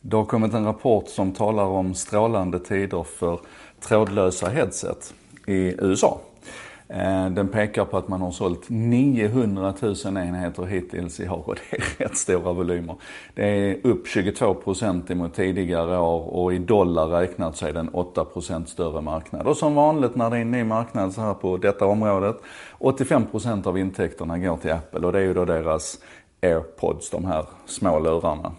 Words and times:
Det 0.00 0.16
har 0.16 0.24
kommit 0.24 0.54
en 0.54 0.64
rapport 0.64 1.08
som 1.08 1.32
talar 1.32 1.64
om 1.64 1.94
strålande 1.94 2.58
tider 2.58 3.02
för 3.02 3.40
trådlösa 3.80 4.48
headset 4.48 5.14
i 5.46 5.74
USA. 5.78 6.20
Eh, 6.88 7.30
den 7.30 7.48
pekar 7.48 7.84
på 7.84 7.96
att 7.96 8.08
man 8.08 8.20
har 8.20 8.30
sålt 8.30 8.64
900 8.68 9.74
000 9.80 9.94
enheter 10.04 10.64
hittills 10.64 11.20
i 11.20 11.28
år 11.28 11.42
och 11.46 11.56
det 11.70 11.76
är 11.76 12.04
rätt 12.04 12.16
stora 12.16 12.52
volymer. 12.52 12.96
Det 13.34 13.44
är 13.44 13.86
upp 13.86 14.06
22% 14.06 15.12
emot 15.12 15.34
tidigare 15.34 15.98
år 15.98 16.34
och 16.34 16.54
i 16.54 16.58
dollar 16.58 17.06
räknat 17.06 17.56
så 17.56 17.66
är 17.66 17.72
det 17.72 17.80
en 17.80 17.90
8% 17.90 18.64
större 18.64 19.00
marknad. 19.00 19.46
Och 19.46 19.56
som 19.56 19.74
vanligt 19.74 20.16
när 20.16 20.30
det 20.30 20.36
är 20.36 20.40
en 20.40 20.50
ny 20.50 20.64
marknad 20.64 21.12
så 21.12 21.20
här 21.20 21.34
på 21.34 21.56
detta 21.56 21.86
området, 21.86 22.36
85% 22.78 23.66
av 23.66 23.78
intäkterna 23.78 24.38
går 24.38 24.56
till 24.56 24.72
Apple 24.72 25.06
och 25.06 25.12
det 25.12 25.18
är 25.18 25.22
ju 25.22 25.34
då 25.34 25.44
deras 25.44 25.98
airpods, 26.42 27.10
de 27.10 27.24
här 27.24 27.44
små 27.66 27.98
lurarna. 27.98 28.52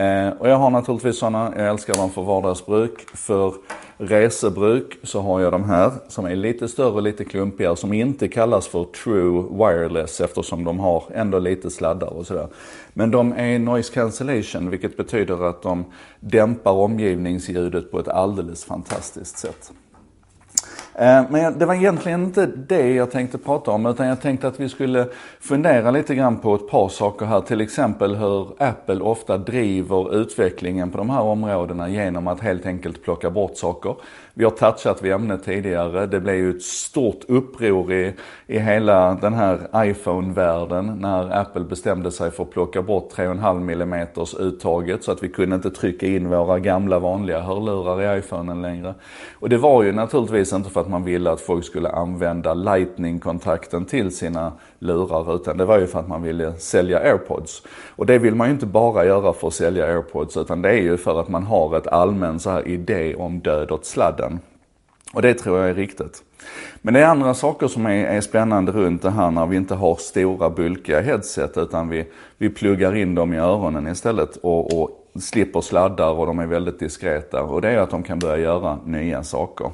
Eh, 0.00 0.28
och 0.38 0.48
jag 0.48 0.56
har 0.56 0.70
naturligtvis 0.70 1.18
sådana, 1.18 1.52
jag 1.56 1.68
älskar 1.68 1.94
dem 1.94 2.10
för 2.10 2.22
vardagsbruk. 2.22 3.06
För 3.14 3.54
resebruk 3.98 4.98
så 5.02 5.20
har 5.20 5.40
jag 5.40 5.52
de 5.52 5.64
här 5.64 5.92
som 6.08 6.24
är 6.24 6.36
lite 6.36 6.68
större 6.68 6.92
och 6.92 7.02
lite 7.02 7.24
klumpigare 7.24 7.76
som 7.76 7.92
inte 7.92 8.28
kallas 8.28 8.68
för 8.68 8.84
true 8.84 9.42
wireless 9.50 10.20
eftersom 10.20 10.64
de 10.64 10.78
har 10.78 11.04
ändå 11.14 11.38
lite 11.38 11.70
sladdar 11.70 12.06
och 12.06 12.26
sådär. 12.26 12.48
Men 12.92 13.10
de 13.10 13.32
är 13.32 13.58
noise 13.58 13.94
cancellation 13.94 14.70
vilket 14.70 14.96
betyder 14.96 15.48
att 15.48 15.62
de 15.62 15.84
dämpar 16.20 16.72
omgivningsljudet 16.72 17.90
på 17.90 17.98
ett 17.98 18.08
alldeles 18.08 18.64
fantastiskt 18.64 19.38
sätt. 19.38 19.72
Eh, 21.00 21.22
men 21.30 21.58
det 21.58 21.66
var 21.66 21.74
egentligen 21.74 22.24
inte 22.24 22.46
det 22.46 22.94
jag 22.94 23.10
tänkte 23.10 23.38
prata 23.38 23.70
om 23.70 23.86
utan 23.86 24.06
jag 24.06 24.20
tänkte 24.20 24.48
att 24.48 24.60
vi 24.60 24.68
skulle 24.68 25.06
fundera 25.40 25.90
lite 25.90 26.14
grann 26.14 26.38
på 26.38 26.54
ett 26.54 26.68
par 26.68 26.88
saker 26.88 27.26
här. 27.26 27.40
Till 27.40 27.60
exempel 27.60 28.16
hur 28.16 28.48
Apple 28.58 29.00
ofta 29.00 29.38
driver 29.38 30.14
utvecklingen 30.14 30.90
på 30.90 30.98
de 30.98 31.10
här 31.10 31.22
områdena 31.22 31.88
genom 31.88 32.26
att 32.28 32.40
helt 32.40 32.66
enkelt 32.66 33.02
plocka 33.02 33.30
bort 33.30 33.56
saker. 33.56 33.96
Vi 34.34 34.44
har 34.44 34.50
touchat 34.50 35.02
vid 35.02 35.12
ämnet 35.12 35.44
tidigare. 35.44 36.06
Det 36.06 36.20
blev 36.20 36.34
ju 36.34 36.50
ett 36.50 36.62
stort 36.62 37.24
uppror 37.28 37.92
i, 37.92 38.14
i 38.46 38.58
hela 38.58 39.14
den 39.14 39.34
här 39.34 39.58
iPhone-världen 39.74 40.98
när 41.00 41.40
Apple 41.40 41.64
bestämde 41.64 42.10
sig 42.10 42.30
för 42.30 42.42
att 42.42 42.50
plocka 42.50 42.82
bort 42.82 43.12
3,5 43.16 43.72
mm 43.72 44.06
uttaget 44.38 45.04
så 45.04 45.12
att 45.12 45.22
vi 45.22 45.28
kunde 45.28 45.56
inte 45.56 45.70
trycka 45.70 46.06
in 46.06 46.28
våra 46.28 46.58
gamla 46.58 46.98
vanliga 46.98 47.40
hörlurar 47.40 48.16
i 48.16 48.18
iPhonen 48.18 48.62
längre. 48.62 48.94
Och 49.34 49.48
det 49.48 49.58
var 49.58 49.82
ju 49.82 49.92
naturligtvis 49.92 50.52
inte 50.52 50.70
för 50.70 50.80
att 50.80 50.89
man 50.90 51.04
ville 51.04 51.30
att 51.30 51.40
folk 51.40 51.64
skulle 51.64 51.88
använda 51.88 52.54
lightning-kontakten 52.54 53.84
till 53.84 54.16
sina 54.16 54.52
lurar 54.78 55.36
utan 55.36 55.56
det 55.56 55.64
var 55.64 55.78
ju 55.78 55.86
för 55.86 56.00
att 56.00 56.08
man 56.08 56.22
ville 56.22 56.54
sälja 56.54 56.98
airpods. 56.98 57.62
Och 57.96 58.06
det 58.06 58.18
vill 58.18 58.34
man 58.34 58.46
ju 58.46 58.52
inte 58.52 58.66
bara 58.66 59.04
göra 59.04 59.32
för 59.32 59.48
att 59.48 59.54
sälja 59.54 59.86
airpods 59.86 60.36
utan 60.36 60.62
det 60.62 60.70
är 60.70 60.82
ju 60.82 60.96
för 60.96 61.20
att 61.20 61.28
man 61.28 61.42
har 61.42 61.76
ett 61.76 61.86
allmän 61.86 62.40
så 62.40 62.50
här 62.50 62.68
idé 62.68 63.14
om 63.14 63.40
död 63.40 63.70
åt 63.70 63.86
sladden. 63.86 64.40
Och 65.14 65.22
det 65.22 65.34
tror 65.34 65.58
jag 65.58 65.70
är 65.70 65.74
riktigt. 65.74 66.22
Men 66.82 66.94
det 66.94 67.00
är 67.00 67.06
andra 67.06 67.34
saker 67.34 67.68
som 67.68 67.86
är, 67.86 68.06
är 68.06 68.20
spännande 68.20 68.72
runt 68.72 69.02
det 69.02 69.10
här 69.10 69.30
när 69.30 69.46
vi 69.46 69.56
inte 69.56 69.74
har 69.74 69.96
stora 69.96 70.50
bulkiga 70.50 71.00
headset 71.00 71.58
utan 71.58 71.88
vi, 71.88 72.06
vi 72.38 72.50
pluggar 72.50 72.96
in 72.96 73.14
dem 73.14 73.34
i 73.34 73.38
öronen 73.38 73.86
istället 73.86 74.36
och, 74.36 74.82
och 74.82 74.90
slipper 75.20 75.60
sladdar 75.60 76.10
och 76.10 76.26
de 76.26 76.38
är 76.38 76.46
väldigt 76.46 76.78
diskreta. 76.78 77.42
Och 77.42 77.60
det 77.60 77.68
är 77.68 77.78
att 77.78 77.90
de 77.90 78.02
kan 78.02 78.18
börja 78.18 78.36
göra 78.36 78.78
nya 78.84 79.22
saker. 79.22 79.70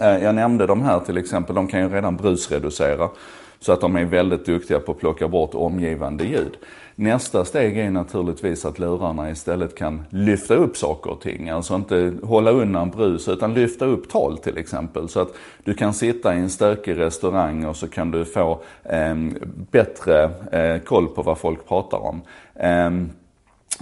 Eh, 0.00 0.24
jag 0.24 0.34
nämnde 0.34 0.66
de 0.66 0.82
här 0.82 1.00
till 1.00 1.18
exempel, 1.18 1.54
de 1.54 1.66
kan 1.66 1.80
ju 1.80 1.88
redan 1.88 2.16
brusreducera. 2.16 3.08
Så 3.60 3.72
att 3.72 3.80
de 3.80 3.96
är 3.96 4.04
väldigt 4.04 4.46
duktiga 4.46 4.80
på 4.80 4.92
att 4.92 4.98
plocka 4.98 5.28
bort 5.28 5.54
omgivande 5.54 6.24
ljud. 6.24 6.56
Nästa 6.94 7.44
steg 7.44 7.78
är 7.78 7.90
naturligtvis 7.90 8.64
att 8.64 8.78
lurarna 8.78 9.30
istället 9.30 9.74
kan 9.74 10.02
lyfta 10.10 10.54
upp 10.54 10.76
saker 10.76 11.10
och 11.10 11.20
ting. 11.20 11.48
Alltså 11.48 11.74
inte 11.74 12.12
hålla 12.22 12.50
undan 12.50 12.90
brus 12.90 13.28
utan 13.28 13.54
lyfta 13.54 13.84
upp 13.84 14.08
tal 14.08 14.38
till 14.38 14.58
exempel. 14.58 15.08
Så 15.08 15.20
att 15.20 15.34
du 15.64 15.74
kan 15.74 15.94
sitta 15.94 16.34
i 16.34 16.38
en 16.38 16.50
stökig 16.50 16.98
restaurang 16.98 17.64
och 17.64 17.76
så 17.76 17.88
kan 17.88 18.10
du 18.10 18.24
få 18.24 18.60
eh, 18.84 19.14
bättre 19.70 20.30
eh, 20.52 20.82
koll 20.82 21.08
på 21.08 21.22
vad 21.22 21.38
folk 21.38 21.68
pratar 21.68 21.98
om. 21.98 22.22
Eh, 22.54 22.90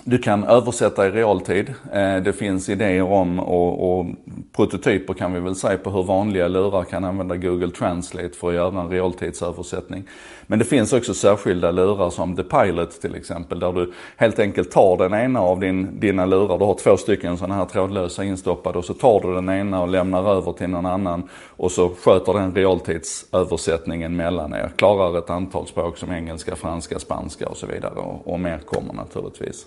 du 0.04 0.18
kan 0.18 0.44
översätta 0.44 1.06
i 1.06 1.10
realtid. 1.10 1.74
Eh, 1.92 2.16
det 2.16 2.32
finns 2.32 2.68
idéer 2.68 3.02
om 3.02 3.40
och, 3.40 3.98
och, 3.98 4.06
prototyper 4.52 5.14
kan 5.14 5.34
vi 5.34 5.40
väl 5.40 5.54
säga 5.54 5.78
på 5.78 5.90
hur 5.90 6.02
vanliga 6.02 6.48
lurar 6.48 6.84
kan 6.84 7.04
använda 7.04 7.36
Google 7.36 7.70
Translate 7.70 8.30
för 8.30 8.48
att 8.48 8.54
göra 8.54 8.80
en 8.80 8.88
realtidsöversättning. 8.88 10.04
Men 10.46 10.58
det 10.58 10.64
finns 10.64 10.92
också 10.92 11.14
särskilda 11.14 11.70
lurar 11.70 12.10
som 12.10 12.36
The 12.36 12.42
Pilot 12.42 13.00
till 13.00 13.14
exempel 13.14 13.60
där 13.60 13.72
du 13.72 13.92
helt 14.16 14.38
enkelt 14.38 14.70
tar 14.70 14.96
den 14.96 15.14
ena 15.14 15.40
av 15.40 15.60
din, 15.60 16.00
dina 16.00 16.26
lurar. 16.26 16.58
Du 16.58 16.64
har 16.64 16.74
två 16.74 16.96
stycken 16.96 17.36
sådana 17.36 17.54
här 17.54 17.64
trådlösa 17.64 18.24
instoppade 18.24 18.78
och 18.78 18.84
så 18.84 18.94
tar 18.94 19.20
du 19.20 19.34
den 19.34 19.48
ena 19.48 19.82
och 19.82 19.88
lämnar 19.88 20.36
över 20.36 20.52
till 20.52 20.68
någon 20.68 20.86
annan 20.86 21.28
och 21.56 21.72
så 21.72 21.88
sköter 21.88 22.32
den 22.32 22.54
realtidsöversättningen 22.54 24.16
mellan 24.16 24.54
er. 24.54 24.70
Klarar 24.76 25.18
ett 25.18 25.30
antal 25.30 25.66
språk 25.66 25.96
som 25.96 26.12
engelska, 26.12 26.56
franska, 26.56 26.98
spanska 26.98 27.48
och 27.48 27.56
så 27.56 27.66
vidare 27.66 27.94
och, 27.94 28.32
och 28.32 28.40
mer 28.40 28.58
kommer 28.58 28.94
naturligtvis. 28.94 29.66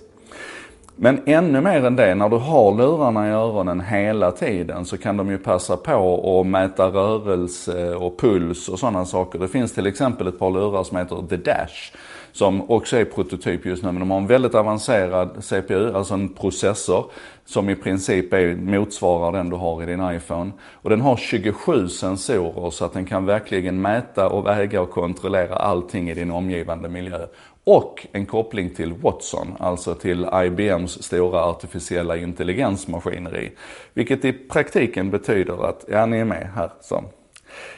Men 1.00 1.22
ännu 1.26 1.62
mer 1.62 1.86
än 1.86 1.96
det, 1.96 2.16
när 2.16 2.30
du 2.30 2.36
har 2.36 2.76
lurarna 2.78 3.28
i 3.28 3.32
öronen 3.32 3.82
hela 3.82 4.32
tiden 4.32 4.86
så 4.86 4.98
kan 4.98 5.18
de 5.18 5.30
ju 5.30 5.38
passa 5.38 5.78
på 5.78 6.40
att 6.42 6.48
mäta 6.48 6.88
rörelse 6.88 7.96
och 7.96 8.20
puls 8.20 8.70
och 8.70 8.80
sådana 8.80 9.06
saker. 9.06 9.40
Det 9.40 9.48
finns 9.48 9.74
till 9.74 9.88
exempel 9.88 10.28
ett 10.28 10.40
par 10.40 10.52
lurar 10.52 10.84
som 10.84 10.98
heter 10.98 11.24
The 11.30 11.38
Dash 11.38 11.92
som 12.38 12.72
också 12.72 12.98
är 12.98 13.06
prototyp 13.06 13.66
just 13.66 13.84
nu. 13.84 13.92
Men 13.92 14.00
de 14.00 14.12
har 14.12 14.18
en 14.18 14.28
väldigt 14.28 14.56
avancerad 14.56 15.44
CPU, 15.44 15.94
alltså 15.94 16.14
en 16.14 16.30
processor 16.30 17.06
som 17.46 17.70
i 17.70 17.76
princip 17.76 18.34
är, 18.34 18.56
motsvarar 18.56 19.32
den 19.32 19.50
du 19.50 19.56
har 19.56 19.84
i 19.84 19.86
din 19.86 20.12
iPhone. 20.12 20.52
Och 20.74 20.90
den 20.90 21.02
har 21.02 21.18
27 21.18 21.88
sensorer 21.88 22.70
så 22.70 22.86
att 22.86 22.94
den 22.94 23.06
kan 23.06 23.26
verkligen 23.26 23.82
mäta 23.82 24.30
och 24.30 24.48
väga 24.48 24.82
och 24.82 24.92
kontrollera 24.92 25.56
allting 25.56 26.10
i 26.10 26.14
din 26.14 26.32
omgivande 26.32 26.90
miljö 26.90 27.28
och 27.68 28.08
en 28.12 28.26
koppling 28.26 28.70
till 28.70 28.94
Watson, 28.94 29.56
alltså 29.60 29.96
till 29.96 30.28
IBMs 30.34 31.04
stora 31.04 31.44
artificiella 31.44 32.18
intelligensmaskineri. 32.18 33.52
Vilket 33.94 34.26
i 34.26 34.34
praktiken 34.34 35.12
betyder 35.12 35.70
att, 35.70 35.86
ja 35.88 36.06
ni 36.06 36.18
är 36.18 36.26
med 36.26 36.50
här. 36.56 36.72
Så. 36.82 37.04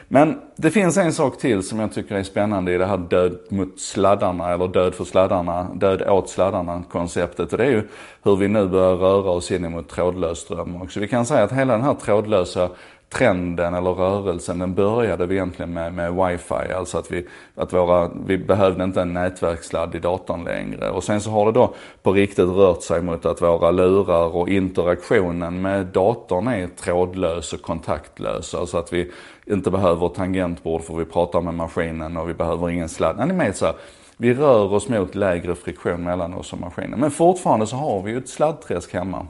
Men 0.08 0.40
det 0.56 0.70
finns 0.70 0.96
en 0.96 1.12
sak 1.12 1.38
till 1.38 1.62
som 1.62 1.78
jag 1.78 1.92
tycker 1.92 2.14
är 2.14 2.22
spännande 2.22 2.72
i 2.72 2.78
det 2.78 2.86
här 2.86 2.96
död 2.96 3.38
mot 3.48 3.80
sladdarna, 3.80 4.52
eller 4.52 4.68
död 4.68 4.94
för 4.94 5.04
sladdarna, 5.04 5.66
död 5.74 6.02
åt 6.02 6.28
sladdarna 6.28 6.82
konceptet. 6.90 7.52
Och 7.52 7.58
det 7.58 7.64
är 7.64 7.70
ju 7.70 7.88
hur 8.22 8.36
vi 8.36 8.48
nu 8.48 8.68
börjar 8.68 8.96
röra 8.96 9.30
oss 9.30 9.50
in 9.50 9.70
mot 9.70 9.88
trådlös 9.88 10.38
ström 10.38 10.82
också. 10.82 11.00
Vi 11.00 11.08
kan 11.08 11.26
säga 11.26 11.44
att 11.44 11.52
hela 11.52 11.72
den 11.72 11.82
här 11.82 11.94
trådlösa 11.94 12.68
trenden 13.10 13.74
eller 13.74 13.90
rörelsen, 13.90 14.58
den 14.58 14.74
började 14.74 15.34
egentligen 15.34 15.74
med, 15.74 15.94
med 15.94 16.14
wifi. 16.14 16.72
Alltså 16.76 16.98
att, 16.98 17.12
vi, 17.12 17.26
att 17.54 17.72
våra, 17.72 18.10
vi 18.26 18.38
behövde 18.38 18.84
inte 18.84 19.00
en 19.00 19.12
nätverksladd 19.12 19.94
i 19.94 19.98
datorn 19.98 20.44
längre. 20.44 20.90
Och 20.90 21.04
sen 21.04 21.20
så 21.20 21.30
har 21.30 21.46
det 21.46 21.52
då 21.52 21.74
på 22.02 22.12
riktigt 22.12 22.48
rört 22.48 22.82
sig 22.82 23.02
mot 23.02 23.26
att 23.26 23.42
våra 23.42 23.70
lurar 23.70 24.36
och 24.36 24.48
interaktionen 24.48 25.62
med 25.62 25.86
datorn 25.86 26.48
är 26.48 26.66
trådlös 26.66 27.52
och 27.52 27.62
kontaktlös. 27.62 28.54
Alltså 28.54 28.78
att 28.78 28.92
vi 28.92 29.10
inte 29.46 29.70
behöver 29.70 30.08
tangentbord 30.08 30.82
för 30.82 30.94
vi 30.94 31.04
pratar 31.04 31.40
med 31.40 31.54
maskinen 31.54 32.16
och 32.16 32.28
vi 32.28 32.34
behöver 32.34 32.70
ingen 32.70 32.88
sladd. 32.88 33.20
Är 33.20 33.26
ni 33.26 33.34
med 33.34 33.56
så 33.56 33.66
här? 33.66 33.74
Vi 34.16 34.34
rör 34.34 34.72
oss 34.72 34.88
mot 34.88 35.14
lägre 35.14 35.54
friktion 35.54 36.04
mellan 36.04 36.34
oss 36.34 36.52
och 36.52 36.60
maskinen. 36.60 37.00
Men 37.00 37.10
fortfarande 37.10 37.66
så 37.66 37.76
har 37.76 38.02
vi 38.02 38.10
ju 38.10 38.18
ett 38.18 38.28
sladdträsk 38.28 38.94
hemma. 38.94 39.26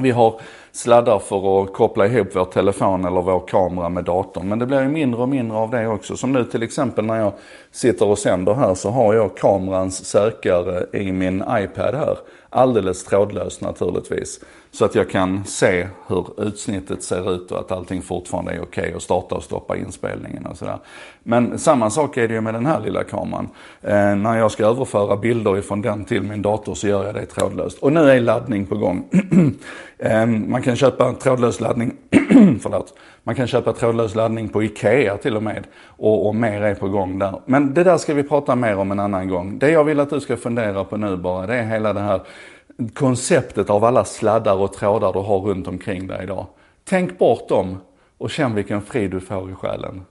Vi 0.00 0.10
har 0.10 0.40
sladdar 0.72 1.18
för 1.18 1.62
att 1.62 1.72
koppla 1.72 2.06
ihop 2.06 2.28
vår 2.32 2.44
telefon 2.44 3.04
eller 3.04 3.22
vår 3.22 3.46
kamera 3.46 3.88
med 3.88 4.04
datorn. 4.04 4.48
Men 4.48 4.58
det 4.58 4.66
blir 4.66 4.82
ju 4.82 4.88
mindre 4.88 5.22
och 5.22 5.28
mindre 5.28 5.56
av 5.56 5.70
det 5.70 5.86
också. 5.86 6.16
Som 6.16 6.32
nu 6.32 6.44
till 6.44 6.62
exempel 6.62 7.04
när 7.04 7.16
jag 7.16 7.32
sitter 7.70 8.06
och 8.06 8.18
sänder 8.18 8.54
här 8.54 8.74
så 8.74 8.90
har 8.90 9.14
jag 9.14 9.36
kamerans 9.36 10.04
sökare 10.04 10.86
i 10.92 11.12
min 11.12 11.44
iPad 11.50 11.94
här. 11.94 12.18
Alldeles 12.50 13.04
trådlöst 13.04 13.60
naturligtvis. 13.60 14.40
Så 14.70 14.84
att 14.84 14.94
jag 14.94 15.10
kan 15.10 15.44
se 15.44 15.88
hur 16.06 16.42
utsnittet 16.42 17.02
ser 17.02 17.34
ut 17.34 17.52
och 17.52 17.60
att 17.60 17.72
allting 17.72 18.02
fortfarande 18.02 18.52
är 18.52 18.62
okej 18.62 18.82
okay 18.82 18.94
och 18.94 19.02
starta 19.02 19.34
och 19.34 19.42
stoppa 19.42 19.76
inspelningen 19.76 20.46
och 20.46 20.56
sådär. 20.56 20.78
Men 21.22 21.58
samma 21.58 21.90
sak 21.90 22.16
är 22.16 22.28
det 22.28 22.34
ju 22.34 22.40
med 22.40 22.54
den 22.54 22.66
här 22.66 22.80
lilla 22.80 23.04
kameran. 23.04 23.48
Eh, 23.82 24.16
när 24.16 24.38
jag 24.38 24.50
ska 24.50 24.66
överföra 24.66 25.16
bilder 25.16 25.58
ifrån 25.58 25.82
den 25.82 26.04
till 26.04 26.22
min 26.22 26.42
dator 26.42 26.74
så 26.74 26.88
gör 26.88 27.04
jag 27.04 27.14
det 27.14 27.26
trådlöst. 27.26 27.78
Och 27.78 27.92
nu 27.92 28.10
är 28.10 28.20
laddning 28.20 28.66
på 28.66 28.76
gång. 28.76 29.04
Ehm, 29.98 30.50
man 30.50 30.62
kan 30.62 30.76
köpa 30.76 31.12
trådlös 31.12 31.60
laddning, 31.60 31.92
förlåt. 32.60 32.94
Man 33.22 33.34
kan 33.34 33.46
köpa 33.46 33.72
trådlös 33.72 34.14
laddning 34.14 34.48
på 34.48 34.62
IKEA 34.62 35.16
till 35.16 35.36
och 35.36 35.42
med. 35.42 35.66
Och, 35.84 36.26
och 36.26 36.34
mer 36.34 36.62
är 36.62 36.74
på 36.74 36.88
gång 36.88 37.18
där. 37.18 37.40
Men 37.46 37.74
det 37.74 37.84
där 37.84 37.96
ska 37.96 38.14
vi 38.14 38.22
prata 38.22 38.56
mer 38.56 38.78
om 38.78 38.90
en 38.90 39.00
annan 39.00 39.28
gång. 39.28 39.58
Det 39.58 39.70
jag 39.70 39.84
vill 39.84 40.00
att 40.00 40.10
du 40.10 40.20
ska 40.20 40.36
fundera 40.36 40.84
på 40.84 40.96
nu 40.96 41.16
bara, 41.16 41.46
det 41.46 41.54
är 41.54 41.64
hela 41.64 41.92
det 41.92 42.00
här 42.00 42.20
konceptet 42.94 43.70
av 43.70 43.84
alla 43.84 44.04
sladdar 44.04 44.56
och 44.56 44.72
trådar 44.72 45.12
du 45.12 45.18
har 45.18 45.38
runt 45.38 45.68
omkring 45.68 46.06
dig 46.06 46.22
idag. 46.22 46.46
Tänk 46.84 47.18
bort 47.18 47.48
dem 47.48 47.80
och 48.18 48.30
känn 48.30 48.54
vilken 48.54 48.82
frid 48.82 49.10
du 49.10 49.20
får 49.20 49.50
i 49.50 49.54
själen. 49.54 50.02